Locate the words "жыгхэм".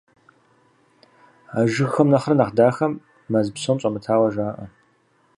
1.71-2.07